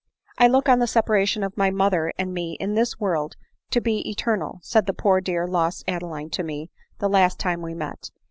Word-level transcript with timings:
"c 0.39 0.45
I 0.45 0.47
look 0.47 0.67
on 0.67 0.79
the 0.79 0.87
separation 0.87 1.43
of 1.43 1.55
my 1.55 1.69
mother 1.69 2.11
and 2.17 2.33
me 2.33 2.53
in 2.59 2.73
this 2.73 2.99
world 2.99 3.35
to 3.69 3.79
be 3.79 4.09
eternal,' 4.09 4.57
said 4.63 4.87
the 4.87 4.95
poor 4.95 5.21
dear 5.21 5.45
lost 5.45 5.83
Adeline 5.87 6.31
to 6.31 6.41
me, 6.41 6.71
the 6.97 7.07
last 7.07 7.37
time 7.37 7.61
we 7.61 7.75
met. 7.75 8.09